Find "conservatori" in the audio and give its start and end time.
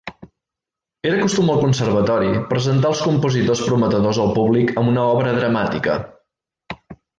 1.65-2.31